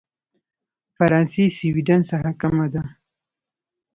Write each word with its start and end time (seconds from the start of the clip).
فرانسې 0.95 1.43
سوېډن 1.57 2.01
څخه 2.11 2.29
کمه 2.41 2.67
ده. 2.73 2.83